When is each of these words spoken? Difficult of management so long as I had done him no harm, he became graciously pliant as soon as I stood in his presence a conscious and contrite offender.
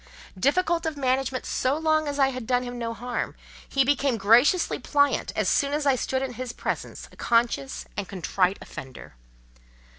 Difficult 0.35 0.87
of 0.87 0.97
management 0.97 1.45
so 1.45 1.77
long 1.77 2.07
as 2.07 2.17
I 2.17 2.29
had 2.29 2.47
done 2.47 2.63
him 2.63 2.79
no 2.79 2.91
harm, 2.95 3.35
he 3.69 3.83
became 3.83 4.17
graciously 4.17 4.79
pliant 4.79 5.31
as 5.35 5.47
soon 5.47 5.73
as 5.73 5.85
I 5.85 5.95
stood 5.95 6.23
in 6.23 6.33
his 6.33 6.53
presence 6.53 7.07
a 7.11 7.15
conscious 7.15 7.85
and 7.95 8.09
contrite 8.09 8.57
offender. 8.63 9.13